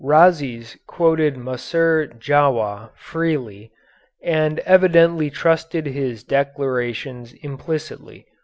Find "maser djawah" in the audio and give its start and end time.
1.35-2.89